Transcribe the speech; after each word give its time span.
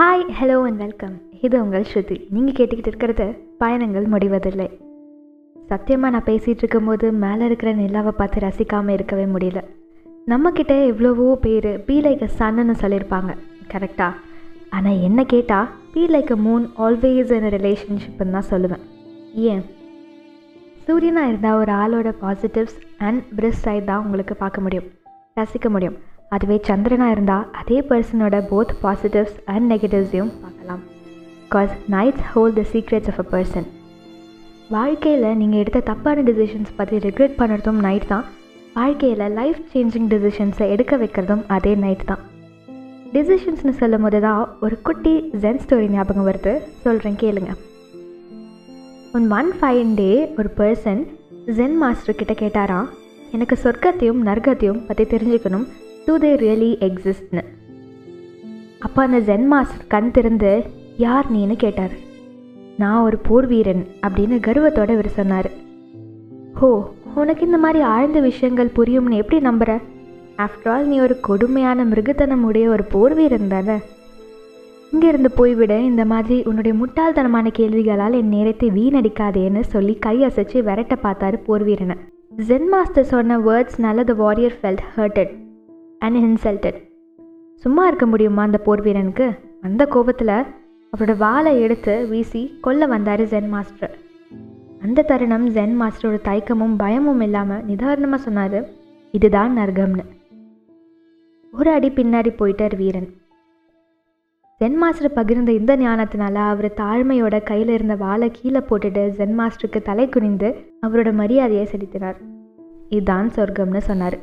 Hi 0.00 0.22
hello 0.36 0.54
and 0.66 0.80
welcome 0.82 1.14
இது 1.46 1.54
உங்கள் 1.62 1.84
ஸ்ருதி. 1.88 2.16
நீங்கள் 2.34 2.54
கேட்டுக்கிட்டு 2.58 2.90
இருக்கிறது 2.90 3.24
பயணங்கள் 3.62 4.06
முடிவதில்லை. 4.12 4.66
சத்தியமாக 5.70 6.12
நான் 6.14 6.26
பேசிகிட்டு 6.28 6.62
இருக்கும்போது 6.62 7.06
மேலே 7.24 7.42
இருக்கிற 7.48 7.72
நிலாவை 7.80 8.12
பார்த்து 8.20 8.44
ரசிக்காமல் 8.44 8.94
இருக்கவே 8.96 9.26
முடியல. 9.34 9.60
நம்மக்கிட்ட 10.32 10.74
எவ்வளவோ 10.92 11.26
பேர் 11.44 11.70
பி 11.88 11.96
லைக் 12.06 12.24
அ 12.28 12.30
சன்னு 12.38 12.76
சொல்லியிருப்பாங்க. 12.82 13.34
கரெக்டாக 13.72 14.14
ஆனால் 14.76 15.02
என்ன 15.08 15.24
கேட்டால் 15.34 15.68
be 15.94 16.04
like 16.14 16.32
a 16.36 16.38
moon 16.46 16.64
always 16.86 17.32
in 17.38 17.50
ரிலேஷன்ஷிப்னு 17.58 18.36
தான் 18.36 18.50
சொல்லுவேன். 18.52 18.84
ஏன்? 19.50 19.62
சூரியனாக 20.86 21.32
இருந்தால் 21.32 21.60
ஒரு 21.62 21.74
ஆளோட 21.82 22.12
பாசிட்டிவ்ஸ் 22.24 22.78
அண்ட் 23.08 23.22
பிரிஸ் 23.38 23.64
சைட் 23.66 23.90
தான் 23.92 24.04
உங்களுக்கு 24.06 24.36
பார்க்க 24.44 24.60
முடியும். 24.60 24.88
ரசிக்க 25.40 25.68
முடியும். 25.76 25.98
அதுவே 26.34 26.56
சந்திரனாக 26.68 27.14
இருந்தால் 27.14 27.46
அதே 27.60 27.78
பர்சனோட 27.90 28.36
போத் 28.50 28.72
பாசிட்டிவ்ஸ் 28.82 29.38
அண்ட் 29.52 29.66
நெகட்டிவ்ஸையும் 29.72 30.32
பார்க்கலாம். 30.42 30.82
Because 31.44 31.72
nights 31.94 32.26
hold 32.32 32.52
the 32.58 32.62
secrets 32.72 33.10
of 33.12 33.20
a 33.22 33.26
person 33.32 33.66
வாழ்க்கையில் 34.74 35.26
நீங்கள் 35.40 35.60
எடுத்த 35.62 35.80
தப்பான 35.88 36.22
டிசிஷன்ஸ் 36.28 36.76
பற்றி 36.78 36.98
ரிக்ரெட் 37.06 37.34
பண்ணுறதும் 37.40 37.80
நைட் 37.86 38.06
தான். 38.12 38.26
வாழ்க்கையில் 38.76 39.24
லைஃப் 39.38 39.60
சேஞ்சிங் 39.72 40.06
டிசிஷன்ஸை 40.12 40.68
எடுக்க 40.74 40.96
வைக்கிறதும் 41.02 41.42
அதே 41.56 41.72
நைட் 41.84 42.04
தான். 42.10 42.22
டிசிஷன்ஸ்னு 43.14 43.74
சொல்லும் 43.80 44.04
போது 44.06 44.20
தான் 44.26 44.42
ஒரு 44.64 44.76
குட்டி 44.88 45.14
ஜென் 45.44 45.60
ஸ்டோரி 45.64 45.88
ஞாபகம் 45.96 46.28
வருது. 46.30 46.52
சொல்கிறேன் 46.84 47.20
கேளுங்க. 47.24 47.52
ஒன் 49.16 49.28
ஒன் 49.38 49.52
ஃபைன் 49.58 49.92
டே 50.00 50.10
ஒரு 50.40 50.50
பர்சன் 50.60 51.02
ஜென் 51.58 51.78
மாஸ்டர் 51.82 52.20
கிட்ட 52.22 52.34
கேட்டாராம் 52.42 52.90
எனக்கு 53.36 53.56
சொர்க்கத்தையும் 53.64 54.20
நர்க்கத்தையும் 54.28 54.82
பற்றி 54.88 55.04
தெரிஞ்சுக்கணும். 55.14 55.68
டூ 56.10 56.14
தே 56.22 56.30
ரியலி 56.42 56.68
எக்ஸிஸ்ட்னு 56.86 57.42
அப்போ 58.86 59.00
அந்த 59.02 59.18
ஜென் 59.26 59.44
மாஸ்டர் 59.50 59.82
கண் 59.92 60.08
திறந்து 60.14 60.50
யார் 61.02 61.26
நீன்னு 61.34 61.56
கேட்டார். 61.56 61.92
நான் 62.76 63.02
ஒரு 63.06 63.18
போர் 63.26 63.46
வீரன் 63.46 63.82
அப்படின்னு 64.06 64.36
கர்வத்தோட 64.46 64.90
இவர் 64.96 65.08
சொன்னார். 65.18 65.48
ஹோ 66.58 66.70
உனக்கு 67.22 67.42
இந்த 67.46 67.58
மாதிரி 67.64 67.80
ஆழ்ந்த 67.94 68.20
விஷயங்கள் 68.20 68.72
புரியும்னு 68.78 69.20
எப்படி 69.22 69.38
நம்புற? 69.48 69.74
ஆஃப்டர் 70.44 70.70
ஆல் 70.74 70.88
நீ 70.92 70.96
ஒரு 71.00 71.16
கொடுமையான 71.28 71.84
மிருகத்தனம் 71.90 72.42
உடைய 72.48 72.68
ஒரு 72.68 72.86
போர் 72.94 73.14
வீரன் 73.18 73.52
தானே. 73.54 73.76
இங்கிருந்து 74.92 75.30
போய்விட 75.40 75.76
இந்த 75.90 76.04
மாதிரி 76.12 76.38
உன்னுடைய 76.52 76.76
முட்டாள்தனமான 76.80 77.52
கேள்விகளால் 77.60 78.18
என் 78.20 78.34
நேரத்தை 78.36 78.70
வீணடிக்காதேன்னு 78.78 79.62
சொல்லி 79.74 79.94
கை 80.08 80.16
அசைச்சு 80.30 80.64
விரட்ட 80.70 80.96
பார்த்தாரு 81.04 81.40
போர் 81.48 81.66
வீரனை. 81.68 81.98
ஜென் 82.50 82.68
மாஸ்டர் 82.74 83.10
சொன்ன 83.12 83.38
வேர்ட்ஸ்னால 83.48 84.04
the 84.10 84.14
warrior 84.24 84.58
felt 84.58 84.84
hurted 84.96 85.32
and 86.00 86.18
insulted 86.24 86.78
சும்மா 87.62 87.82
இருக்க 87.86 88.06
முடியுமா 88.06 88.42
அந்த 88.42 88.58
போர் 88.58 88.82
வீரனுக்கு? 88.82 89.26
அந்த 89.60 89.82
கோபத்தில் 89.86 90.36
அவரோட 90.92 91.12
வாளை 91.16 91.52
எடுத்து 91.60 91.94
வீசி 92.08 92.42
கொல்ல 92.60 92.86
வந்தார் 92.86 93.22
ஜென் 93.32 93.48
மாஸ்டர் 93.48 93.94
அந்த 94.80 95.02
தருணம் 95.02 95.46
ஜென் 95.54 95.74
மாஸ்டரோட 95.80 96.18
தயக்கமும் 96.28 96.76
பயமும் 96.76 97.20
இல்லாமல் 97.20 97.64
நிதாரணமாக 97.64 98.22
சொன்னார் 98.26 98.58
இதுதான் 99.14 99.52
நர்கம்னு 99.58 100.04
ஒரு 101.52 101.70
அடி 101.70 101.88
பின்னாடி 101.90 102.30
போயிட்டார் 102.38 102.76
வீரன். 102.76 103.08
ஜென் 104.60 104.76
மாஸ்டர் 104.82 105.16
பகிர்ந்த 105.16 105.48
இந்த 105.48 105.72
ஞானத்தினால 105.76 106.36
அவர் 106.52 106.68
தாழ்மையோட 106.80 107.36
கையில் 107.42 107.72
இருந்த 107.76 107.94
வாளை 107.94 108.28
கீழே 108.32 108.60
போட்டுட்டு 108.68 109.04
ஜென் 109.18 109.36
மாஸ்டருக்கு 109.38 109.80
தலை 109.82 110.08
குனிந்து 110.08 110.48
அவரோட 110.86 111.10
மரியாதையை 111.12 111.66
செலுத்தினார். 111.66 112.18
இதுதான் 112.88 113.30
சொர்க்கம்னு 113.36 113.82
சொன்னார். 113.88 114.18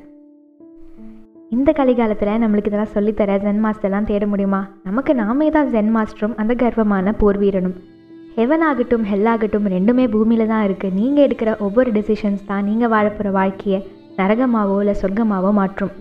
இந்த 1.56 1.70
கலிகாலத்தில் 1.78 2.40
நம்மளுக்கு 2.42 2.70
இதெல்லாம் 2.70 2.96
சொல்லித்தர 2.96 3.36
ஜென் 3.44 3.62
மாஸ்டர்லாம் 3.66 4.08
தேட 4.10 4.24
முடியுமா? 4.32 4.60
நமக்கு 4.88 5.12
நாமே 5.20 5.46
தான் 5.56 5.70
ஜென் 5.74 5.92
மாஸ்டரும் 5.96 6.34
அந்த 6.42 6.54
கர்வமான 6.62 7.14
போர் 7.22 7.38
வீரனும். 7.44 7.76
ஹெவன் 8.38 8.64
ஆகட்டும் 8.70 9.06
ஹெல் 9.12 9.30
ஆகட்டும் 9.34 9.68
ரெண்டுமே 9.76 10.06
பூமியில் 10.16 10.52
தான் 10.52 10.66
இருக்குது 10.68 10.98
நீங்கள் 10.98 11.26
எடுக்கிற 11.28 11.52
ஒவ்வொரு 11.66 11.92
டெசிஷன்ஸ் 11.98 12.44
தான் 12.50 12.68
நீங்கள் 12.70 12.92
வாழப்போகிற 12.94 13.32
வாழ்க்கையை 13.38 13.80
நரகமாவோ 14.18 14.76
இல்லை 14.84 14.96
சொர்க்கமாவோ 15.02 15.52
மாற்றும். 15.60 15.94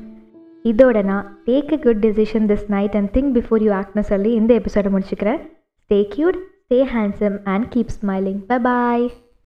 இதோட 0.65 1.05
நான் 1.11 1.29
take 1.49 1.73
a 1.77 1.79
good 1.87 2.03
decision 2.07 2.49
this 2.53 2.67
night 2.77 2.97
and 3.01 3.13
think 3.19 3.33
before 3.39 3.65
you 3.67 3.73
ஆக்ட்னு 3.81 4.05
சொல்லி 4.13 4.33
இந்த 4.41 4.53
எபிசோடை 4.61 4.93
முடிச்சுக்கிறேன். 4.97 5.41
Stay 5.85 6.01
cute 6.15 6.41
stay 6.65 6.81
handsome 6.97 7.39
and 7.55 7.69
keep 7.75 7.95
smiling 7.99 8.43
ப 8.51 8.59
பாய் 8.69 9.07